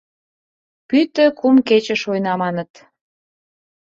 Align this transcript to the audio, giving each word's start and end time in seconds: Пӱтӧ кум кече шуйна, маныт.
Пӱтӧ 0.87 1.25
кум 1.39 1.55
кече 1.67 1.95
шуйна, 2.01 2.33
маныт. 2.41 2.71